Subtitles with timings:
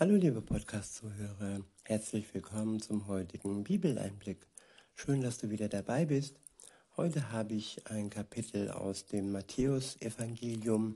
[0.00, 4.46] Hallo liebe Podcast-Zuhörer, herzlich willkommen zum heutigen Bibeleinblick.
[4.94, 6.36] Schön, dass du wieder dabei bist.
[6.96, 10.94] Heute habe ich ein Kapitel aus dem Matthäus-Evangelium.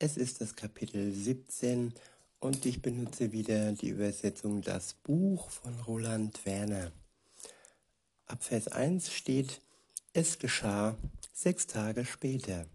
[0.00, 1.94] Es ist das Kapitel 17
[2.40, 6.90] und ich benutze wieder die Übersetzung Das Buch von Roland Werner.
[8.26, 9.60] Ab Vers 1 steht,
[10.12, 10.96] es geschah
[11.32, 12.66] sechs Tage später.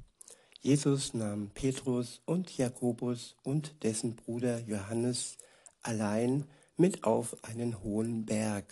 [0.61, 5.37] Jesus nahm Petrus und Jakobus und dessen Bruder Johannes
[5.81, 6.45] allein
[6.77, 8.65] mit auf einen hohen Berg.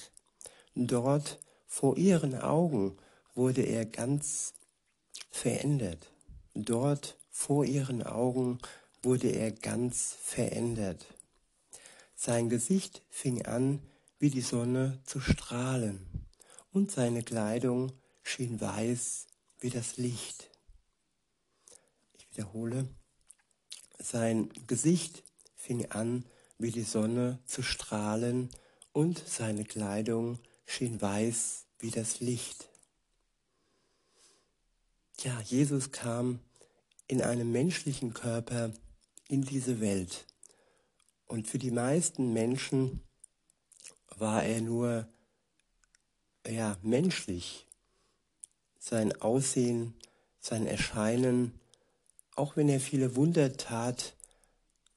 [0.75, 2.97] Dort vor ihren Augen
[3.35, 4.53] wurde er ganz
[5.29, 6.11] verändert.
[6.53, 8.59] Dort vor ihren Augen
[9.03, 11.05] wurde er ganz verändert.
[12.15, 13.81] Sein Gesicht fing an,
[14.19, 16.25] wie die Sonne zu strahlen,
[16.71, 17.91] und seine Kleidung
[18.23, 19.27] schien weiß
[19.59, 20.49] wie das Licht.
[22.17, 22.87] Ich wiederhole,
[23.99, 25.23] sein Gesicht
[25.55, 26.25] fing an,
[26.57, 28.49] wie die Sonne zu strahlen,
[28.93, 32.67] und seine Kleidung schien weiß wie das Licht.
[35.19, 36.39] Ja, Jesus kam
[37.07, 38.71] in einem menschlichen Körper
[39.27, 40.25] in diese Welt.
[41.27, 43.03] Und für die meisten Menschen
[44.15, 45.07] war er nur
[46.47, 47.67] ja, menschlich.
[48.79, 49.93] Sein Aussehen,
[50.39, 51.59] sein Erscheinen,
[52.35, 54.15] auch wenn er viele Wunder tat,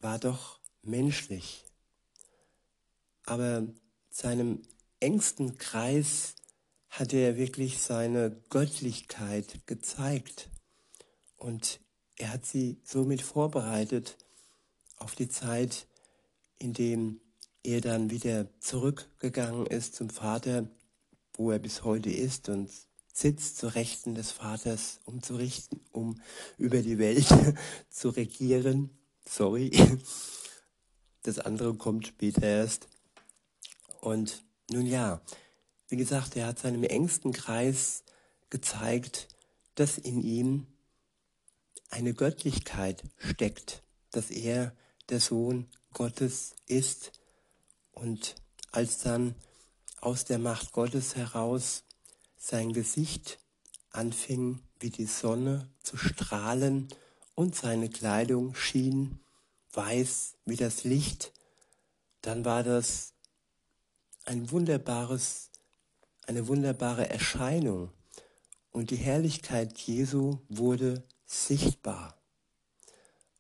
[0.01, 1.65] war doch menschlich.
[3.25, 3.67] Aber
[4.11, 4.63] seinem
[5.01, 6.35] engsten Kreis
[6.89, 10.51] hat er wirklich seine Göttlichkeit gezeigt.
[11.37, 11.81] Und
[12.17, 14.19] er hat sie somit vorbereitet
[14.97, 15.87] auf die Zeit,
[16.59, 17.21] in dem
[17.63, 20.69] er dann wieder zurückgegangen ist zum Vater,
[21.35, 22.71] wo er bis heute ist und
[23.13, 26.21] sitzt zu Rechten des Vaters, um zu richten, um
[26.59, 27.27] über die Welt
[27.91, 28.91] zu regieren.
[29.27, 29.71] Sorry.
[31.23, 32.89] Das andere kommt später erst.
[34.01, 35.21] Und nun ja,
[35.89, 38.05] wie gesagt, er hat seinem engsten Kreis
[38.49, 39.29] gezeigt,
[39.75, 40.67] dass in ihm
[41.91, 44.75] eine Göttlichkeit steckt, dass er
[45.09, 47.13] der Sohn Gottes ist.
[47.93, 48.37] Und
[48.71, 49.35] als dann
[50.01, 51.85] aus der Macht Gottes heraus
[52.37, 53.39] sein Gesicht
[53.91, 56.89] anfing wie die Sonne zu strahlen
[57.35, 59.21] und seine Kleidung schien
[59.73, 61.33] weiß wie das Licht,
[62.23, 63.15] dann war das
[64.25, 65.51] ein wunderbares,
[66.27, 67.91] eine wunderbare Erscheinung
[68.71, 72.17] und die Herrlichkeit Jesu wurde sichtbar.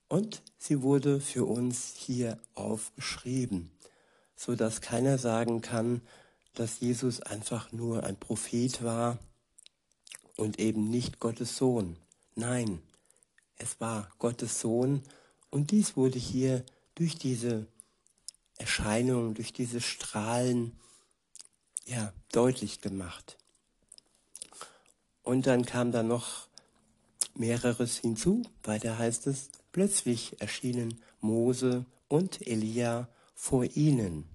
[0.09, 3.71] Und sie wurde für uns hier aufgeschrieben,
[4.35, 6.03] so dass keiner sagen kann,
[6.55, 9.19] dass Jesus einfach nur ein Prophet war
[10.37, 11.97] und eben nicht Gottes Sohn.
[12.35, 12.83] Nein,
[13.57, 15.03] es war Gottes Sohn
[15.51, 17.67] und dies wurde hier durch diese
[18.59, 20.79] Erscheinung, durch diese Strahlen,
[21.87, 23.37] ja, deutlich gemacht.
[25.23, 26.49] Und dann kam da noch
[27.35, 28.43] mehreres hinzu.
[28.63, 34.29] Weiter heißt es, plötzlich erschienen Mose und Elia vor ihnen.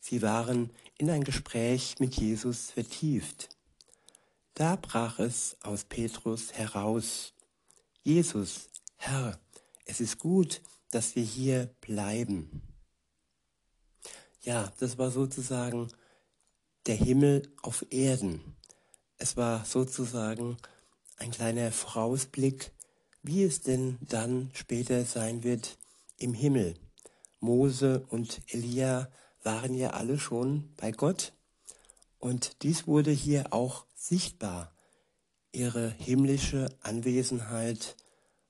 [0.00, 3.50] Sie waren in ein Gespräch mit Jesus vertieft.
[4.54, 7.32] Da brach es aus Petrus heraus.
[8.02, 9.38] Jesus, Herr,
[9.88, 10.60] es ist gut,
[10.90, 12.62] dass wir hier bleiben.
[14.42, 15.88] Ja, das war sozusagen
[16.86, 18.56] der Himmel auf Erden.
[19.16, 20.56] Es war sozusagen
[21.16, 22.70] ein kleiner Vorausblick,
[23.22, 25.78] wie es denn dann später sein wird
[26.18, 26.74] im Himmel.
[27.40, 29.10] Mose und Elia
[29.42, 31.32] waren ja alle schon bei Gott
[32.18, 34.72] und dies wurde hier auch sichtbar.
[35.52, 37.96] Ihre himmlische Anwesenheit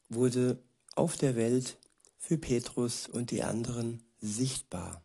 [0.09, 0.59] wurde
[0.99, 1.79] auf der Welt
[2.19, 5.03] für Petrus und die anderen sichtbar.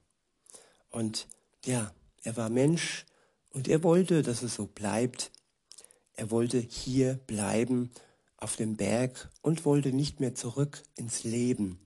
[0.89, 1.27] Und
[1.65, 1.93] ja,
[2.23, 3.05] er war Mensch
[3.51, 5.31] und er wollte, dass es so bleibt.
[6.15, 7.91] Er wollte hier bleiben
[8.37, 11.79] auf dem Berg und wollte nicht mehr zurück ins Leben.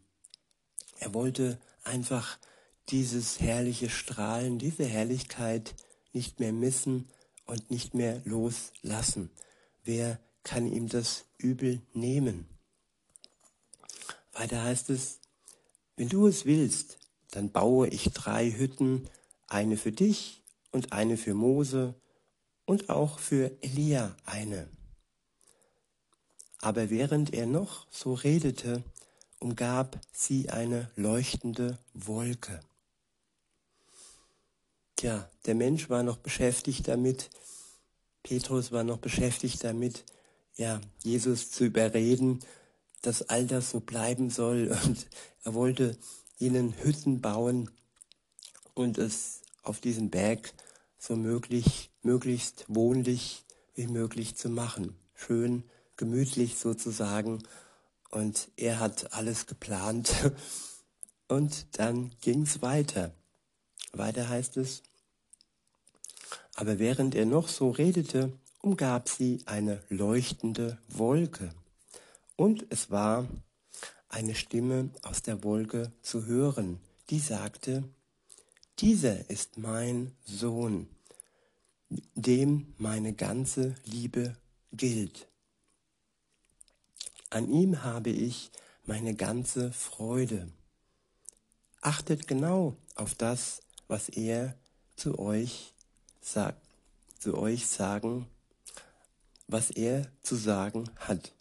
[1.00, 2.40] Er wollte einfach
[2.90, 5.76] dieses herrliche Strahlen, diese Herrlichkeit
[6.14, 7.10] nicht mehr missen
[7.46, 9.30] und nicht mehr loslassen.
[9.84, 12.57] Wer kann ihm das übel nehmen?
[14.38, 15.20] Weiter heißt es,
[15.96, 17.00] wenn du es willst,
[17.32, 19.10] dann baue ich drei Hütten,
[19.48, 21.96] eine für dich und eine für Mose
[22.66, 24.70] und auch für Elia eine.
[26.62, 28.84] Aber während er noch so redete,
[29.40, 32.60] umgab sie eine leuchtende Wolke.
[34.98, 37.30] Tja, der Mensch war noch beschäftigt damit,
[38.24, 40.04] Petrus war noch beschäftigt damit,
[40.56, 42.40] ja, Jesus zu überreden,
[43.02, 44.68] dass all das so bleiben soll.
[44.86, 45.08] Und
[45.44, 45.98] er wollte
[46.40, 47.70] ihnen Hütten bauen,
[48.78, 50.54] und es auf diesem Berg
[51.00, 54.96] so möglich, möglichst wohnlich wie möglich zu machen.
[55.16, 55.64] Schön,
[55.98, 57.42] gemütlich sozusagen.
[58.12, 60.14] Und er hat alles geplant.
[61.28, 63.14] Und dann ging es weiter.
[63.94, 64.84] Weiter heißt es,
[66.54, 71.52] aber während er noch so redete, umgab sie eine leuchtende Wolke.
[72.38, 73.28] Und es war
[74.10, 76.80] eine Stimme aus der Wolke zu hören,
[77.10, 77.84] die sagte,
[78.80, 80.88] dieser ist mein Sohn,
[82.14, 84.38] dem meine ganze Liebe
[84.72, 85.28] gilt.
[87.32, 88.52] An ihm habe ich
[88.86, 90.52] meine ganze Freude.
[91.82, 94.56] Achtet genau auf das, was er
[94.96, 95.74] zu euch
[96.22, 96.62] sagt,
[97.18, 98.28] zu euch sagen,
[99.48, 101.34] was er zu sagen hat.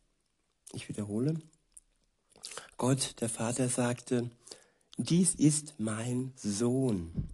[0.72, 1.34] Ich wiederhole.
[2.76, 4.30] Gott, der Vater, sagte,
[4.98, 7.28] dies ist mein Sohn,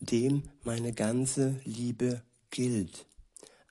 [0.00, 3.06] dem meine ganze Liebe gilt.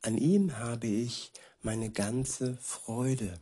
[0.01, 1.31] An ihm habe ich
[1.61, 3.39] meine ganze Freude.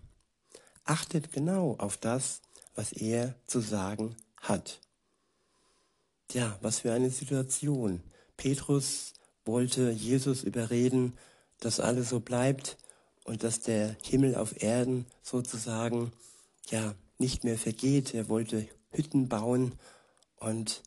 [0.86, 2.42] Achtet genau auf das,
[2.76, 4.82] was er zu sagen hat.
[6.32, 8.02] Ja, was für eine Situation.
[8.38, 9.14] Petrus
[9.46, 11.18] wollte Jesus überreden,
[11.60, 12.78] dass alles so bleibt
[13.24, 16.12] und dass der Himmel auf Erden sozusagen
[16.70, 18.14] ja nicht mehr vergeht.
[18.14, 19.74] Er wollte Hütten bauen
[20.38, 20.84] und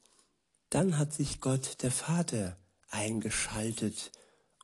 [0.70, 2.56] dann hat sich Gott der Vater
[2.90, 4.12] eingeschaltet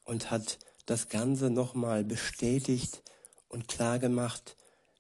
[0.05, 3.03] und hat das Ganze nochmal bestätigt
[3.49, 4.57] und klargemacht,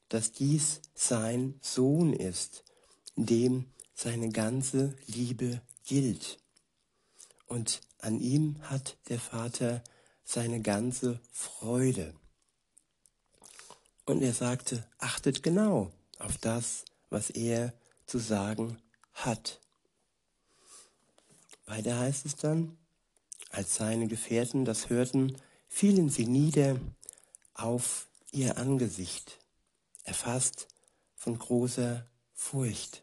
[0.08, 2.64] dass dies sein Sohn ist,
[3.16, 6.38] dem seine ganze Liebe gilt.
[7.46, 9.82] Und an ihm hat der Vater
[10.24, 12.14] seine ganze Freude.
[14.04, 17.72] Und er sagte, achtet genau auf das, was er
[18.06, 18.78] zu sagen
[19.14, 19.60] hat.
[21.66, 22.76] Weiter heißt es dann,
[23.50, 25.36] als seine Gefährten das hörten,
[25.68, 26.80] fielen sie nieder
[27.54, 29.38] auf ihr Angesicht,
[30.04, 30.68] erfasst
[31.14, 33.02] von großer Furcht.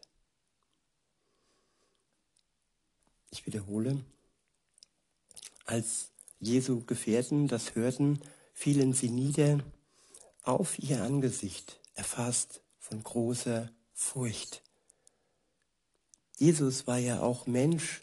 [3.30, 4.04] Ich wiederhole,
[5.64, 6.10] als
[6.40, 8.20] Jesu Gefährten das hörten,
[8.52, 9.60] fielen sie nieder
[10.42, 14.62] auf ihr Angesicht, erfasst von großer Furcht.
[16.36, 18.02] Jesus war ja auch Mensch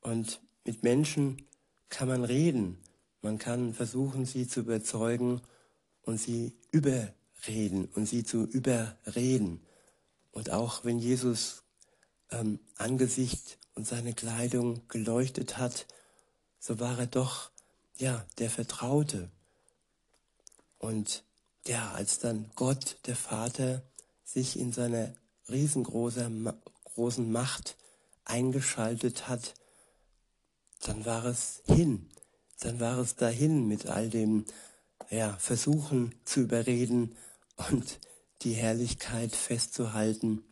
[0.00, 1.46] und mit Menschen
[1.88, 2.78] kann man reden.
[3.22, 5.40] Man kann versuchen, sie zu überzeugen
[6.02, 9.64] und sie überreden und sie zu überreden.
[10.32, 11.62] Und auch wenn Jesus
[12.30, 15.86] ähm, Angesicht und seine Kleidung geleuchtet hat,
[16.58, 17.50] so war er doch,
[17.96, 19.30] ja, der Vertraute.
[20.78, 21.24] Und
[21.66, 23.82] ja, als dann Gott, der Vater,
[24.24, 25.14] sich in seiner
[25.48, 26.52] riesengroßen
[26.84, 27.76] großen Macht
[28.24, 29.54] eingeschaltet hat,
[30.80, 32.08] dann war es hin.
[32.60, 34.44] Dann war es dahin mit all dem
[35.10, 37.16] ja, Versuchen zu überreden
[37.70, 37.98] und
[38.42, 40.44] die Herrlichkeit festzuhalten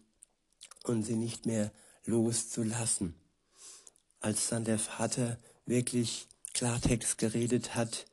[0.85, 1.73] und sie nicht mehr
[2.05, 3.15] loszulassen.
[4.21, 8.07] Als dann der Vater wirklich Klartext geredet hat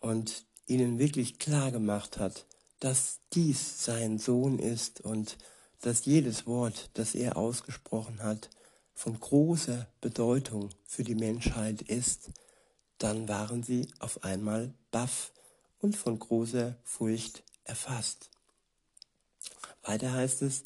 [0.00, 2.46] und ihnen wirklich klar gemacht hat,
[2.80, 5.38] dass dies sein Sohn ist und
[5.80, 8.50] dass jedes Wort, das er ausgesprochen hat,
[8.94, 12.30] von großer Bedeutung für die Menschheit ist,
[12.98, 15.32] dann waren sie auf einmal baff
[15.80, 18.30] und von großer Furcht erfasst.
[19.82, 20.64] Weiter heißt es,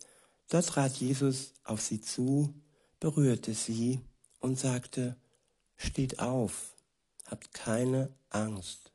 [0.49, 2.55] da trat Jesus auf sie zu,
[3.01, 4.01] berührte sie
[4.41, 5.17] und sagte,
[5.77, 6.75] steht auf,
[7.27, 8.93] habt keine Angst.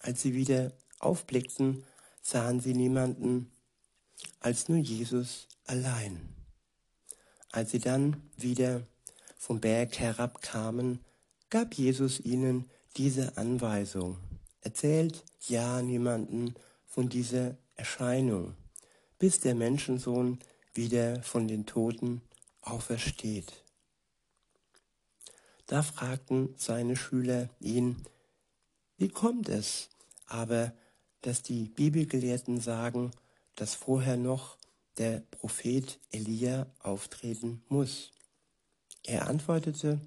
[0.00, 1.84] Als sie wieder aufblickten,
[2.22, 3.52] sahen sie niemanden
[4.40, 6.34] als nur Jesus allein.
[7.52, 8.82] Als sie dann wieder
[9.38, 11.04] vom Berg herabkamen,
[11.48, 14.18] gab Jesus ihnen diese Anweisung.
[14.60, 16.54] Erzählt ja niemanden
[16.86, 18.54] von dieser Erscheinung,
[19.18, 20.38] bis der Menschensohn
[20.74, 22.22] wieder von den Toten
[22.62, 23.64] aufersteht.
[25.66, 28.04] Da fragten seine Schüler ihn,
[29.00, 29.88] wie kommt es
[30.26, 30.74] aber,
[31.22, 33.12] dass die Bibelgelehrten sagen,
[33.56, 34.58] dass vorher noch
[34.98, 38.12] der Prophet Elia auftreten muss.
[39.02, 40.00] Er antwortete,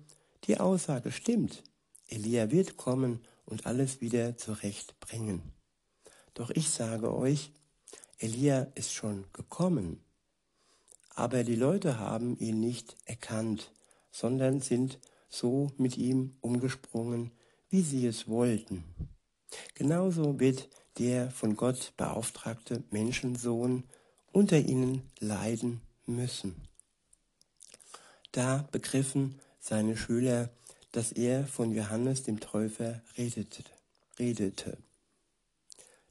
[0.43, 1.63] die Aussage stimmt.
[2.07, 5.41] Elia wird kommen und alles wieder zurechtbringen.
[6.35, 7.51] Doch ich sage euch,
[8.19, 10.03] Elia ist schon gekommen.
[11.09, 13.71] Aber die Leute haben ihn nicht erkannt,
[14.11, 17.31] sondern sind so mit ihm umgesprungen,
[17.73, 18.83] wie sie es wollten.
[19.73, 23.83] Genauso wird der von Gott beauftragte Menschensohn
[24.31, 26.55] unter ihnen leiden müssen.
[28.31, 30.51] Da begriffen seine Schüler,
[30.91, 33.63] dass er von Johannes dem Täufer redete.
[34.19, 34.77] redete.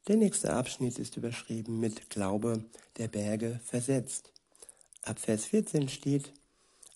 [0.08, 2.64] Der nächste Abschnitt ist überschrieben mit Glaube
[2.96, 4.32] der Berge versetzt.
[5.02, 6.32] Ab Vers 14 steht,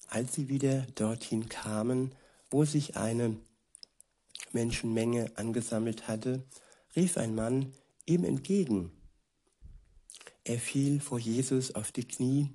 [0.09, 2.17] als sie wieder dorthin kamen,
[2.51, 3.37] wo sich eine
[4.57, 6.43] Menschenmenge angesammelt hatte,
[6.97, 7.75] rief ein Mann
[8.07, 8.91] ihm entgegen.
[10.45, 12.49] Er fiel vor Jesus auf die Knie,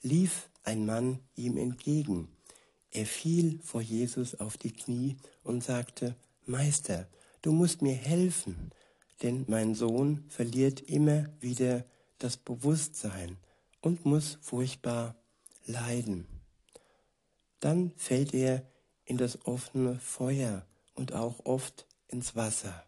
[0.00, 2.28] lief ein Mann ihm entgegen.
[2.92, 6.14] Er fiel vor Jesus auf die Knie und sagte,
[6.46, 7.08] Meister,
[7.42, 8.70] du musst mir helfen,
[9.22, 11.84] denn mein Sohn verliert immer wieder
[12.18, 13.38] das Bewusstsein
[13.80, 15.16] und muss furchtbar
[15.66, 16.28] leiden.
[17.58, 18.62] Dann fällt er
[19.04, 20.64] in das offene Feuer
[21.00, 22.84] und auch oft ins Wasser.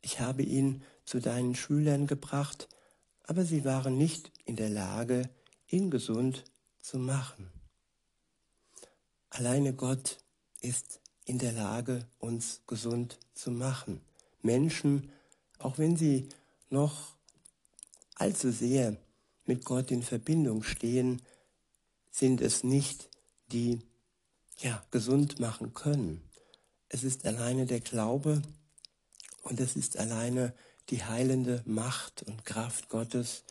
[0.00, 2.68] Ich habe ihn zu deinen Schülern gebracht,
[3.24, 5.28] aber sie waren nicht in der Lage,
[5.66, 6.44] ihn gesund
[6.80, 7.50] zu machen.
[9.28, 10.18] Alleine Gott
[10.60, 14.00] ist in der Lage, uns gesund zu machen.
[14.40, 15.10] Menschen,
[15.58, 16.28] auch wenn sie
[16.68, 17.16] noch
[18.14, 18.96] allzu sehr
[19.46, 21.22] mit Gott in Verbindung stehen,
[22.12, 23.08] sind es nicht,
[23.50, 23.80] die
[24.60, 26.29] ja gesund machen können.
[26.92, 28.42] Es ist alleine der Glaube
[29.42, 30.52] und es ist alleine
[30.90, 33.44] die heilende Macht und Kraft Gottes,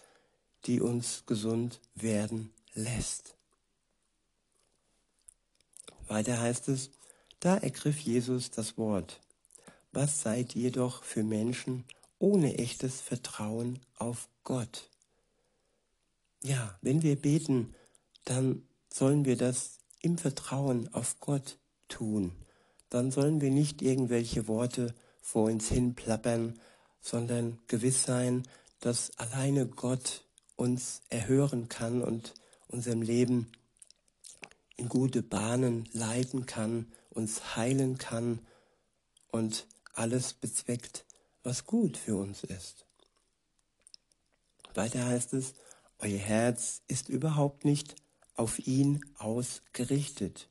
[0.66, 3.36] die uns gesund werden lässt.
[6.08, 6.92] Weiter heißt es,
[7.40, 9.22] da ergriff Jesus das Wort.
[9.94, 11.86] Was seid ihr doch für Menschen
[12.20, 14.90] ohne echtes Vertrauen auf Gott?
[16.44, 17.74] Ja, wenn wir beten,
[18.26, 22.34] dann sollen wir das im Vertrauen auf Gott tun.
[22.90, 26.60] Dann sollen wir nicht irgendwelche Worte vor uns hin plappern,
[27.02, 28.44] sondern gewiss sein,
[28.80, 30.24] dass alleine Gott
[30.56, 32.34] uns erhören kann und
[32.68, 33.52] unserem Leben
[34.76, 38.40] in gute Bahnen leiten kann, uns heilen kann
[39.32, 41.06] und alles bezweckt,
[41.44, 42.86] was gut für uns ist.
[44.74, 45.54] Weiter heißt es,
[46.00, 47.96] euer Herz ist überhaupt nicht
[48.36, 50.48] auf ihn ausgerichtet.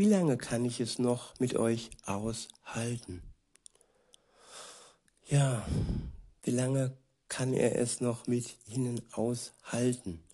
[0.00, 3.22] Wie lange kann ich es noch mit euch aushalten?
[5.26, 5.62] Ja,
[6.42, 6.96] wie lange
[7.28, 10.24] kann er es noch mit ihnen aushalten?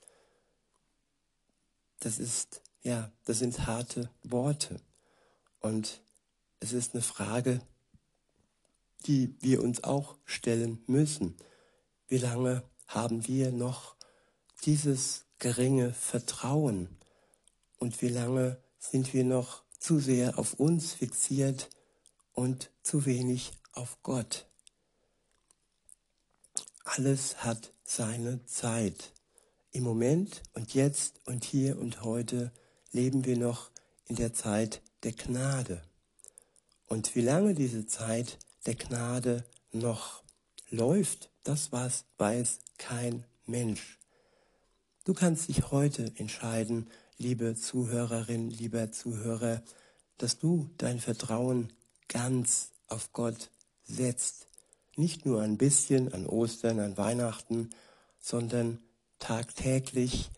[1.98, 4.80] Das ist, ja, das sind harte Worte.
[5.58, 6.00] Und
[6.60, 7.60] es ist eine Frage,
[9.04, 11.36] die wir uns auch stellen müssen.
[12.06, 13.96] Wie lange haben wir noch
[14.64, 16.96] dieses geringe Vertrauen?
[17.78, 21.68] Und wie lange sind wir noch zu sehr auf uns fixiert
[22.32, 24.46] und zu wenig auf Gott?
[26.84, 29.12] Alles hat seine Zeit.
[29.72, 32.52] Im Moment und jetzt und hier und heute
[32.92, 33.70] leben wir noch
[34.06, 35.82] in der Zeit der Gnade.
[36.86, 40.22] Und wie lange diese Zeit der Gnade noch
[40.70, 43.98] läuft, das weiß kein Mensch.
[45.04, 49.62] Du kannst dich heute entscheiden, liebe Zuhörerin, lieber Zuhörer,
[50.18, 51.72] dass du dein Vertrauen
[52.08, 53.50] ganz auf Gott
[53.84, 54.46] setzt
[54.96, 57.70] nicht nur ein bisschen an Ostern, an Weihnachten,
[58.18, 58.78] sondern
[59.18, 60.30] tagtäglich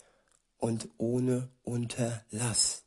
[0.59, 2.83] und ohne Unterlass.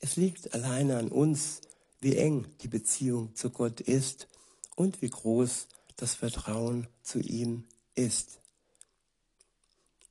[0.00, 1.60] Es liegt alleine an uns,
[2.00, 4.28] wie eng die Beziehung zu Gott ist
[4.76, 8.40] und wie groß das Vertrauen zu ihm ist.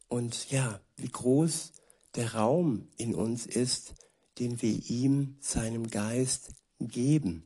[0.09, 1.73] Und ja, wie groß
[2.15, 3.95] der Raum in uns ist,
[4.39, 6.49] den wir ihm, seinem Geist,
[6.79, 7.43] geben.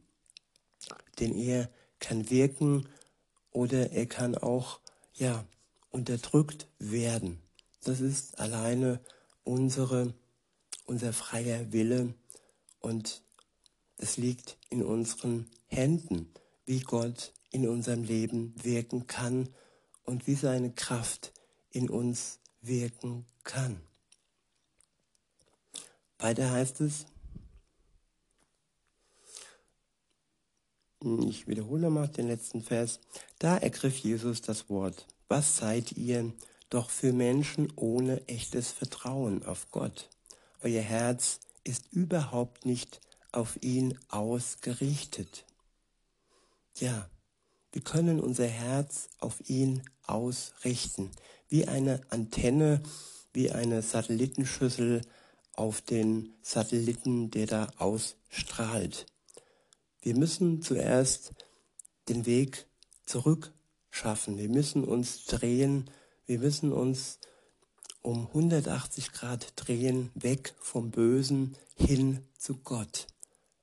[1.19, 2.87] Denn er kann wirken
[3.51, 4.79] oder er kann auch
[5.13, 5.45] ja
[5.89, 7.41] unterdrückt werden.
[7.83, 8.99] Das ist alleine
[9.43, 10.13] unsere
[10.85, 12.13] unser freier Wille
[12.79, 13.23] und
[13.97, 16.33] es liegt in unseren Händen,
[16.65, 19.49] wie Gott in unserem Leben wirken kann
[20.03, 21.31] und wie seine Kraft
[21.69, 23.79] in uns wirken kann.
[26.21, 27.07] Weiter heißt es,
[31.03, 32.99] Ich wiederhole mal den letzten Vers.
[33.39, 35.07] Da ergriff Jesus das Wort.
[35.29, 36.31] Was seid ihr
[36.69, 40.09] doch für Menschen ohne echtes Vertrauen auf Gott?
[40.61, 43.01] Euer Herz ist überhaupt nicht
[43.31, 45.45] auf ihn ausgerichtet.
[46.77, 47.09] Ja,
[47.71, 51.09] wir können unser Herz auf ihn ausrichten,
[51.49, 52.83] wie eine Antenne,
[53.33, 55.01] wie eine Satellitenschüssel
[55.53, 59.05] auf den Satelliten, der da ausstrahlt.
[60.01, 61.33] Wir müssen zuerst
[62.09, 62.65] den Weg
[63.05, 63.53] zurück
[63.89, 64.37] schaffen.
[64.37, 65.89] Wir müssen uns drehen.
[66.25, 67.19] Wir müssen uns
[68.01, 73.07] um 180 Grad drehen, weg vom Bösen hin zu Gott.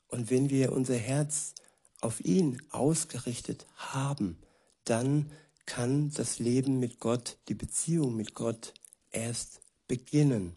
[0.07, 1.54] Und wenn wir unser Herz
[2.00, 4.38] auf ihn ausgerichtet haben,
[4.85, 5.30] dann
[5.66, 8.75] kann das Leben mit Gott, die Beziehung mit Gott
[9.11, 10.54] erst beginnen,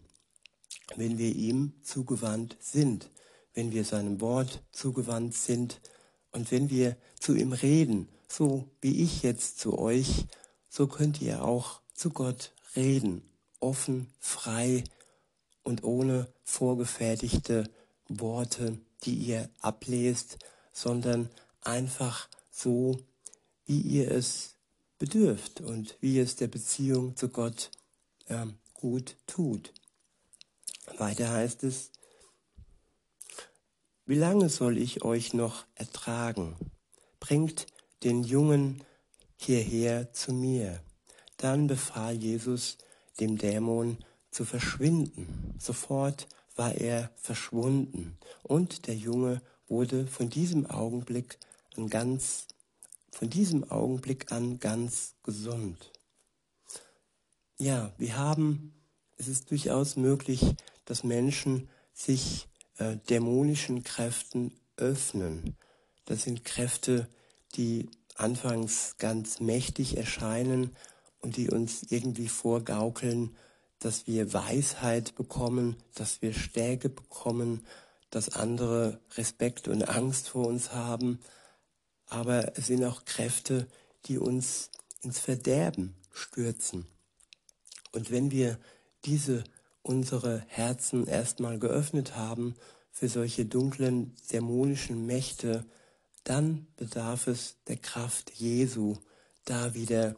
[0.96, 3.10] wenn wir ihm zugewandt sind,
[3.54, 5.80] wenn wir seinem Wort zugewandt sind
[6.30, 10.26] und wenn wir zu ihm reden, so wie ich jetzt zu euch,
[10.68, 13.22] so könnt ihr auch zu Gott reden,
[13.60, 14.84] offen, frei
[15.62, 17.68] und ohne vorgefertigte
[18.08, 20.38] Worte, die ihr ablest,
[20.72, 21.28] sondern
[21.60, 22.98] einfach so,
[23.66, 24.54] wie ihr es
[24.98, 27.70] bedürft und wie es der Beziehung zu Gott
[28.26, 29.72] äh, gut tut.
[30.98, 31.90] Weiter heißt es,
[34.04, 36.56] wie lange soll ich euch noch ertragen?
[37.20, 37.66] Bringt
[38.02, 38.82] den Jungen
[39.36, 40.80] hierher zu mir.
[41.36, 42.78] Dann befahl Jesus
[43.20, 43.98] dem Dämon
[44.30, 45.54] zu verschwinden.
[45.58, 51.38] Sofort war er verschwunden und der Junge wurde von diesem Augenblick
[51.76, 52.46] an ganz,
[53.10, 55.92] von diesem Augenblick an ganz gesund.
[57.58, 58.74] Ja, wir haben,
[59.16, 62.48] es ist durchaus möglich, dass Menschen sich
[62.78, 65.56] äh, dämonischen Kräften öffnen.
[66.04, 67.08] Das sind Kräfte,
[67.54, 70.76] die anfangs ganz mächtig erscheinen
[71.20, 73.36] und die uns irgendwie vorgaukeln,
[73.78, 77.66] dass wir Weisheit bekommen, dass wir Stärke bekommen,
[78.10, 81.20] dass andere Respekt und Angst vor uns haben.
[82.06, 83.66] Aber es sind auch Kräfte,
[84.06, 84.70] die uns
[85.00, 86.86] ins Verderben stürzen.
[87.92, 88.58] Und wenn wir
[89.04, 89.44] diese
[89.82, 92.54] unsere Herzen erstmal geöffnet haben
[92.90, 95.64] für solche dunklen dämonischen Mächte,
[96.24, 98.96] dann bedarf es der Kraft Jesu,
[99.44, 100.14] da wieder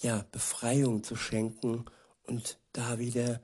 [0.00, 1.84] ja Befreiung zu schenken
[2.26, 3.40] und da wieder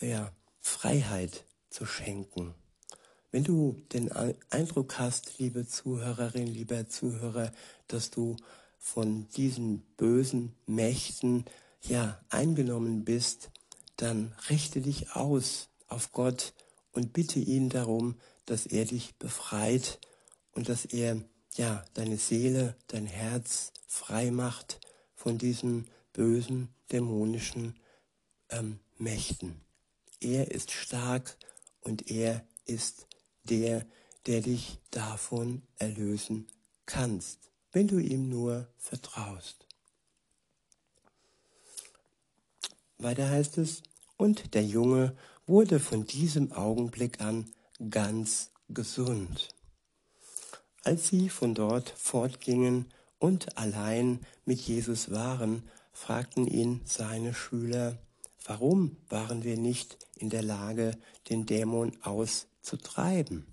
[0.00, 2.54] ja Freiheit zu schenken.
[3.30, 4.12] Wenn du den
[4.50, 7.50] Eindruck hast, liebe Zuhörerin, lieber Zuhörer,
[7.88, 8.36] dass du
[8.78, 11.46] von diesen bösen Mächten
[11.80, 13.50] ja eingenommen bist,
[14.02, 16.54] dann richte dich aus auf Gott
[16.90, 20.00] und bitte ihn darum, dass er dich befreit
[20.50, 21.22] und dass er
[21.54, 24.80] ja deine Seele, dein Herz frei macht
[25.14, 27.78] von diesen bösen dämonischen
[28.48, 29.60] ähm, Mächten.
[30.20, 31.36] Er ist stark
[31.80, 33.06] und er ist
[33.44, 33.86] der,
[34.26, 36.48] der dich davon erlösen
[36.86, 39.64] kannst, wenn du ihm nur vertraust.
[42.98, 43.82] Weiter heißt es,
[44.16, 47.50] und der Junge wurde von diesem Augenblick an
[47.90, 49.48] ganz gesund.
[50.84, 52.86] Als sie von dort fortgingen
[53.18, 57.98] und allein mit Jesus waren, fragten ihn seine Schüler,
[58.44, 60.98] warum waren wir nicht in der Lage,
[61.28, 63.46] den Dämon auszutreiben?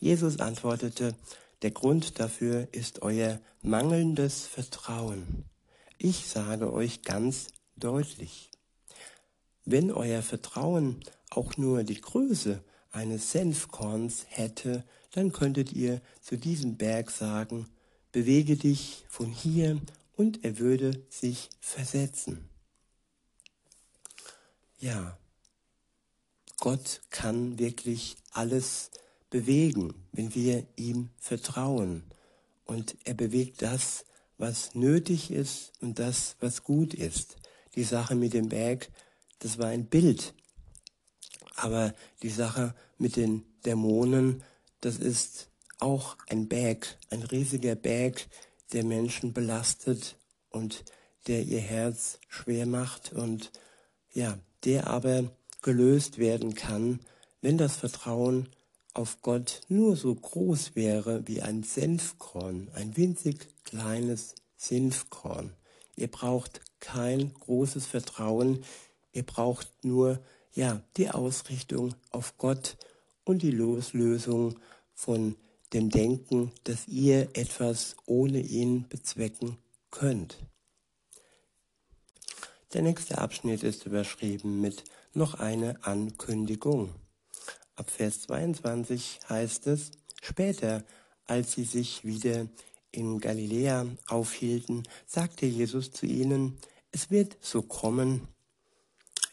[0.00, 1.14] Jesus antwortete,
[1.62, 5.44] der Grund dafür ist euer mangelndes Vertrauen.
[5.98, 8.51] Ich sage euch ganz deutlich.
[9.64, 16.76] Wenn euer Vertrauen auch nur die Größe eines Senfkorns hätte, dann könntet ihr zu diesem
[16.76, 17.68] Berg sagen,
[18.10, 19.80] bewege dich von hier
[20.16, 22.48] und er würde sich versetzen.
[24.78, 25.16] Ja,
[26.58, 28.90] Gott kann wirklich alles
[29.30, 32.04] bewegen, wenn wir ihm vertrauen.
[32.64, 34.04] Und er bewegt das,
[34.38, 37.36] was nötig ist und das, was gut ist
[37.74, 38.90] die Sache mit dem Berg,
[39.42, 40.34] das war ein Bild.
[41.56, 44.42] Aber die Sache mit den Dämonen,
[44.80, 48.26] das ist auch ein Berg, ein riesiger Berg,
[48.72, 50.16] der Menschen belastet
[50.50, 50.84] und
[51.26, 53.52] der ihr Herz schwer macht und
[54.12, 55.30] ja, der aber
[55.62, 57.00] gelöst werden kann,
[57.40, 58.48] wenn das Vertrauen
[58.94, 65.54] auf Gott nur so groß wäre wie ein Senfkorn, ein winzig kleines Senfkorn.
[65.96, 68.64] Ihr braucht kein großes Vertrauen.
[69.12, 70.20] Ihr braucht nur,
[70.54, 72.76] ja, die Ausrichtung auf Gott
[73.24, 74.58] und die Loslösung
[74.94, 75.36] von
[75.72, 79.56] dem Denken, dass ihr etwas ohne ihn bezwecken
[79.90, 80.38] könnt.
[82.72, 86.94] Der nächste Abschnitt ist überschrieben mit noch eine Ankündigung.
[87.76, 89.90] Ab Vers 22 heißt es,
[90.22, 90.84] später,
[91.26, 92.46] als sie sich wieder
[92.90, 96.58] in Galiläa aufhielten, sagte Jesus zu ihnen,
[96.92, 98.28] es wird so kommen,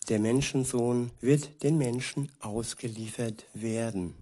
[0.10, 4.16] der Menschensohn wird den Menschen ausgeliefert werden.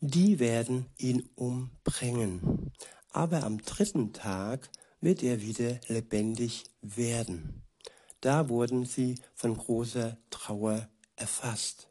[0.00, 2.72] Die werden ihn umbringen,
[3.10, 4.68] aber am dritten Tag
[5.00, 7.62] wird er wieder lebendig werden.
[8.20, 11.88] da wurden sie von großer Trauer erfasst.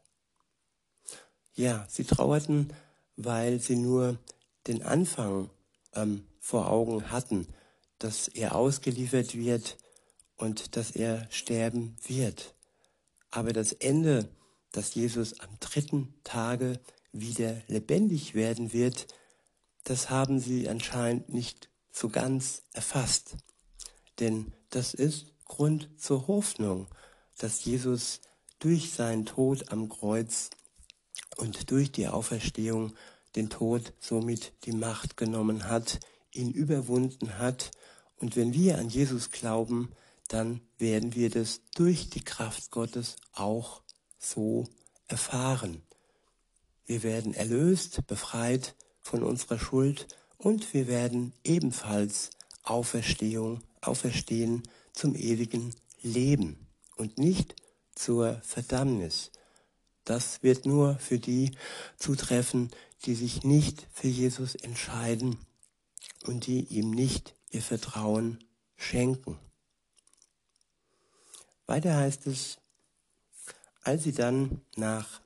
[1.56, 2.74] Ja, sie trauerten,
[3.16, 4.20] weil sie nur
[4.68, 5.50] den Anfang
[5.94, 7.48] ähm, vor Augen hatten,
[7.98, 9.78] dass er ausgeliefert wird
[10.36, 12.57] und dass er sterben wird.
[13.32, 14.30] Aber das Ende,
[14.72, 16.80] dass Jesus am dritten Tage
[17.12, 19.08] wieder lebendig werden wird,
[19.84, 23.38] das haben sie anscheinend nicht so ganz erfasst.
[24.20, 26.88] Denn das ist Grund zur Hoffnung,
[27.38, 28.22] dass Jesus
[28.60, 30.50] durch seinen Tod am Kreuz
[31.38, 32.94] und durch die Auferstehung
[33.36, 36.00] den Tod somit die Macht genommen hat,
[36.34, 37.72] ihn überwunden hat.
[38.18, 39.92] Und wenn wir an Jesus glauben,
[40.28, 43.82] dann werden wir das durch die Kraft Gottes auch
[44.20, 44.68] so
[45.08, 45.82] erfahren.
[46.86, 52.30] Wir werden erlöst, befreit von unserer Schuld und wir werden ebenfalls
[52.64, 54.64] Auferstehung, auferstehen
[54.94, 57.56] zum ewigen Leben und nicht
[57.96, 59.32] zur Verdammnis.
[60.04, 61.52] Das wird nur für die
[61.98, 62.72] zutreffen,
[63.06, 65.38] die sich nicht für Jesus entscheiden
[66.26, 68.40] und die ihm nicht ihr Vertrauen
[68.76, 69.38] schenken.
[71.68, 72.58] Weiter heißt es,
[73.84, 75.22] als sie dann nach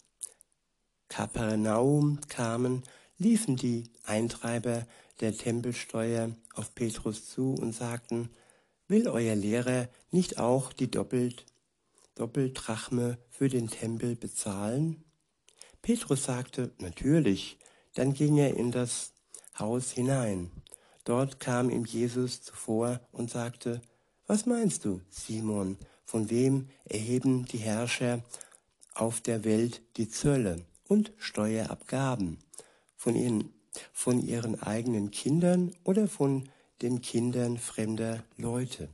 [1.07, 2.83] Kapernaum kamen,
[3.17, 4.87] liefen die Eintreiber
[5.19, 8.29] der Tempelsteuer auf Petrus zu und sagten,
[8.87, 11.45] will euer Lehrer nicht auch die doppelt,
[12.15, 15.03] Doppeldrachme für den Tempel bezahlen?
[15.81, 17.59] Petrus sagte, natürlich.
[17.93, 19.13] Dann ging er in das
[19.59, 20.49] Haus hinein.
[21.03, 23.81] Dort kam ihm Jesus zuvor und sagte,
[24.27, 25.77] was meinst du, Simon,
[26.11, 28.21] von wem erheben die Herrscher
[28.95, 32.37] auf der Welt die Zölle und Steuerabgaben?
[32.97, 33.53] Von ihren,
[33.93, 36.49] von ihren eigenen Kindern oder von
[36.81, 38.89] den Kindern fremder Leute?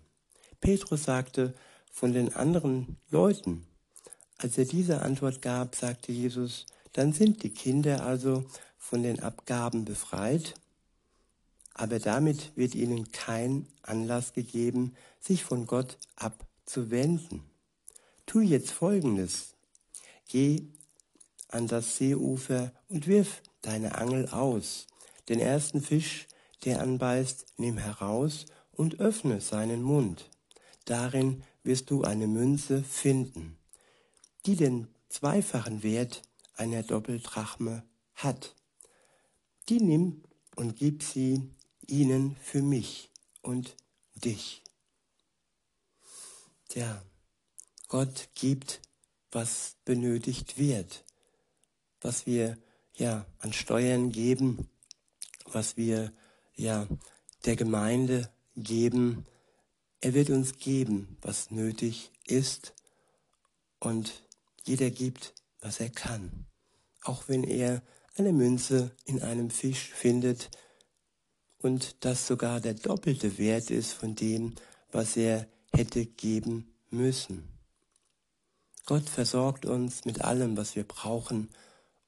[0.62, 1.56] Petrus sagte,
[1.92, 3.66] von den anderen Leuten.
[4.38, 8.46] Als er diese Antwort gab, sagte Jesus, dann sind die Kinder also
[8.78, 10.54] von den Abgaben befreit
[11.78, 16.00] aber damit wird ihnen kein Anlass gegeben, sich von Gott
[16.68, 17.44] abzuwenden.
[18.26, 19.54] Tu jetzt Folgendes.
[20.28, 20.68] Geh
[21.48, 24.88] an das Seeufer und wirf deine Angel aus.
[25.30, 26.28] Den ersten Fisch,
[26.66, 30.30] der anbeißt, nimm heraus und öffne seinen Mund.
[30.84, 33.58] Darin wirst du eine Münze finden,
[34.46, 36.22] die den zweifachen Wert
[36.56, 38.56] einer Doppeldrachme hat.
[39.70, 40.22] Die nimm
[40.58, 41.50] und gib sie
[41.88, 43.10] ihnen für mich
[43.42, 43.78] und
[44.16, 44.67] dich.
[46.78, 47.02] Tja,
[47.88, 48.82] Gott gibt,
[49.32, 51.06] was benötigt wird,
[52.02, 52.56] was wir
[52.94, 54.70] ja an Steuern geben,
[55.46, 56.14] was wir
[56.54, 56.88] ja
[57.46, 59.26] der Gemeinde geben.
[60.02, 62.76] Er wird uns geben, was nötig ist
[63.80, 64.22] und
[64.64, 66.46] jeder gibt, was er kann.
[67.02, 67.82] Auch wenn er
[68.18, 70.52] eine Münze in einem Fisch findet,
[71.58, 74.54] und das sogar der doppelte Wert ist von dem,
[74.92, 77.48] was er hätte geben müssen.
[78.86, 81.50] Gott versorgt uns mit allem, was wir brauchen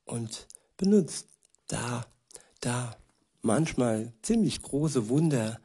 [0.05, 1.27] und benutzt
[1.67, 2.05] da,
[2.61, 2.95] da
[3.41, 5.59] manchmal ziemlich große Wunder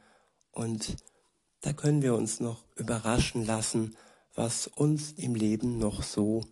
[0.51, 0.95] und
[1.61, 3.95] da können wir uns noch überraschen lassen,
[4.35, 6.43] was uns im Leben noch so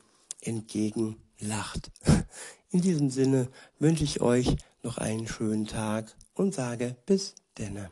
[0.42, 1.92] entgegenlacht.
[2.72, 7.92] In diesem Sinne wünsche ich euch noch einen schönen Tag und sage bis denne.